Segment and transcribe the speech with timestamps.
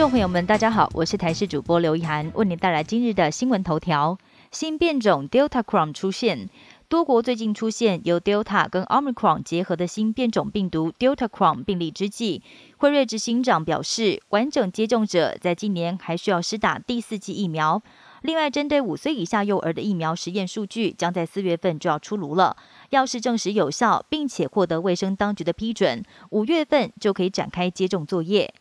[0.00, 4.16] 众朋友们，大家好，我是台视主播刘一涵，为您带来今日的新闻头条。
[4.50, 6.48] 新变种 Delta Cron 出现，
[6.88, 12.42] 多国最近出现由 Delta 跟 Omicron 结合的新变种病毒 Delta Cron 病例之际，
[12.78, 17.82] 辉瑞执行长表示，完整接种者在今年还需要施打第四剂疫苗。
[18.22, 22.56] 另外，针对五岁以下幼儿的疫苗实验数据，将在四月份就要出炉了。
[22.88, 28.54] 要是证实有效，并且获得卫生当局的批准，五月份就可以展开接种作业。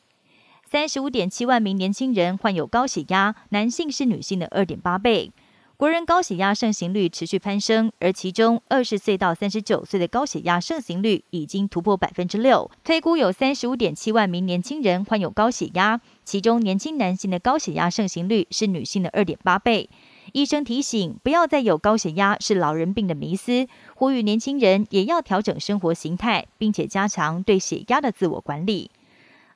[0.71, 5.31] 三十五点七万名年轻人患有高血压，男性是女性的二点八倍。
[5.77, 12.69] 国人高血压盛行率持续攀升，而其中二十岁到三十九岁的高血压盛行率已经突破百分之六。
[12.83, 19.89] 推估有三十五点七万名年轻人患有高血压，其中年轻男性的高血压盛行率是女性的二点八倍。
[20.33, 23.65] 医生提醒，不要再有高血压是老人病的迷思，
[23.95, 28.91] 呼吁年轻人也要调整生活形态，并且加强对血压的自我管理。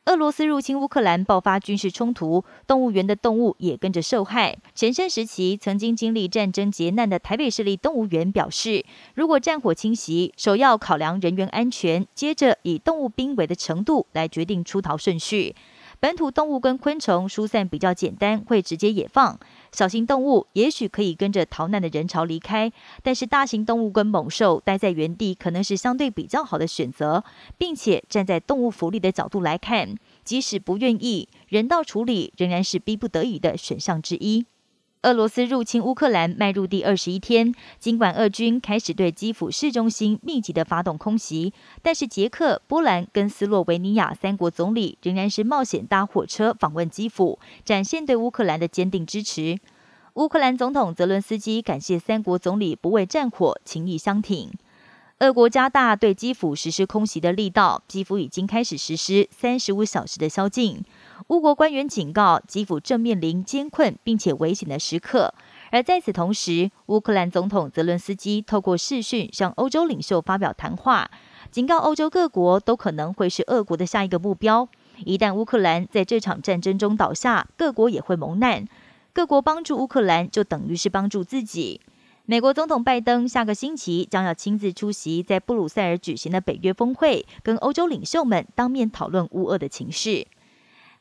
[0.05, 4.57] 俄罗斯入侵乌克兰，爆发军事冲突，动物园的动物也跟着受害。
[4.75, 15.55] 前身时期曾经经历战争劫难的台北市立动物园表示，如果战火侵袭，首要考量人员安全，接着以动物濒危的程度来决定出逃顺序。
[16.03, 19.39] 本土动物跟昆虫疏散比较简单，会直接野放。
[19.71, 27.23] 小型动物也许可以跟着逃难的人潮离开，但是大型动物跟猛兽待在原地可能是相对比较好的选择，
[27.57, 34.45] 并且站在动物福利的角度来看，即使不愿意，人道处理仍然是逼不得已的选项之一。
[35.03, 41.51] 俄罗斯入侵乌克兰迈入第二十一天，尽管俄军开始对基辅市中心密集的发动空袭，
[41.81, 49.59] 但是捷克、波兰跟斯洛维尼亚三国总理仍然是冒险搭火车访问基辅，展现对乌克兰的坚定支持。
[50.13, 54.53] 乌克兰总统泽伦斯基感谢三国总理不畏战火，情谊相挺。
[55.19, 60.83] 俄国加大对基辅实施空袭的力道，基辅已经开始实施三十五小时的宵禁。
[61.27, 65.33] 乌国官员警告，基辅正面临艰困并且危险的时刻。
[65.71, 71.09] 而在此同时，乌克兰总统泽伦斯基透过视讯向欧洲领袖发表谈话，
[71.49, 74.67] 警告欧洲各国都可能会是俄国的下一个目标。
[75.05, 78.67] 一旦乌克兰在这场战争中倒下，各国也会蒙难。
[79.13, 81.79] 各国帮助乌克兰，就等于是帮助自己。
[82.25, 90.25] 美国总统拜登下个星期将要亲自出席在布鲁塞尔举行的北约峰会，跟欧洲领袖们当面讨论乌俄的情势。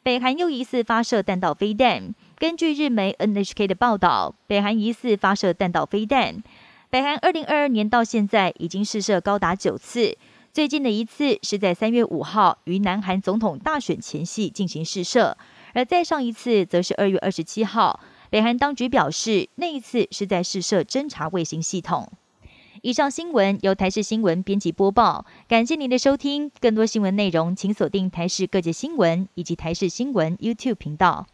[0.02, 2.12] 北韩又疑似发射弹道飞弹。
[2.38, 6.42] 根据日媒 NHK 的报道，北韩疑似发射弹道飞弹。
[6.90, 10.18] 北韩二零二二年到现在已经试射高达九次，
[10.52, 15.36] 最近的一次是在三月五号于南韩总统大选前夕进行试射，
[15.72, 18.00] 而再上一次则是二月二十七号。
[18.32, 22.10] 北韩当局表示，那一次是在试射侦察卫星系统。
[22.80, 26.50] 以上新闻由台视新闻编辑播报，感谢您的收听。
[26.58, 31.26] 更多新闻内容，请锁定台视各界新闻以及台视新闻 YouTube 频道。